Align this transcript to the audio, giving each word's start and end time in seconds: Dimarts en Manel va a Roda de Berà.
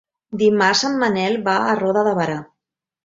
Dimarts 0.41 0.81
en 0.89 0.97
Manel 1.03 1.37
va 1.49 1.57
a 1.67 1.77
Roda 1.83 2.07
de 2.09 2.15
Berà. 2.21 2.39